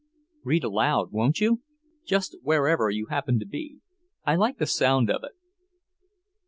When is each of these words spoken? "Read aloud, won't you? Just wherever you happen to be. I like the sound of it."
"Read 0.43 0.63
aloud, 0.63 1.11
won't 1.11 1.39
you? 1.39 1.61
Just 2.07 2.35
wherever 2.41 2.89
you 2.89 3.05
happen 3.11 3.37
to 3.37 3.45
be. 3.45 3.77
I 4.25 4.35
like 4.35 4.57
the 4.57 4.65
sound 4.65 5.11
of 5.11 5.23
it." 5.23 5.33